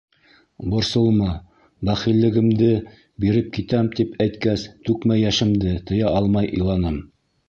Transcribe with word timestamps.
Борсолма, 0.69 1.33
бәхиллегемде 1.89 2.69
биреп 3.25 3.51
китәм, 3.57 3.89
тип 3.99 4.15
әйткәс, 4.25 4.63
түкмә 4.89 5.19
йәшемде 5.25 5.75
тыя 5.91 6.09
алмай 6.21 6.51
иланым. 6.63 6.99